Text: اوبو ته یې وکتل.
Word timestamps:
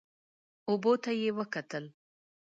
اوبو 0.69 0.93
ته 1.03 1.11
یې 1.21 1.29
وکتل. 1.39 1.85